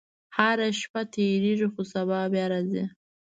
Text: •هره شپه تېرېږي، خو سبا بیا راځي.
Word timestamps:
•هره 0.37 0.67
شپه 0.79 1.01
تېرېږي، 1.13 1.67
خو 1.73 1.81
سبا 1.93 2.19
بیا 2.33 2.45
راځي. 2.51 2.83